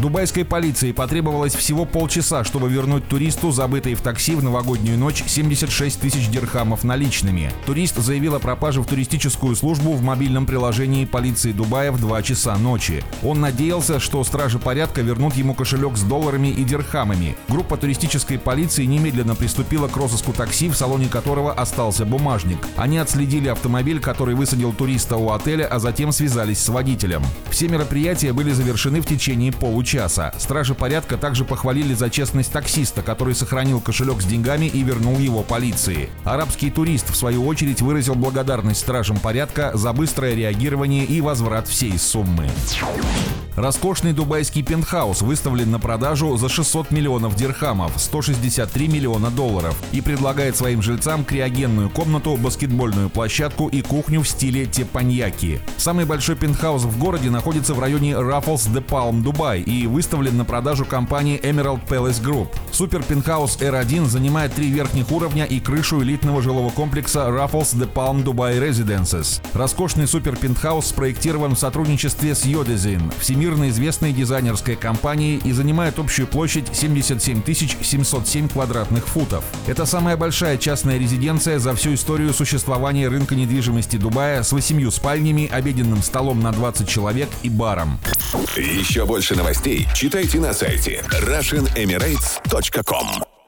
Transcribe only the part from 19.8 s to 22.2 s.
к розыску такси, в салоне которого остался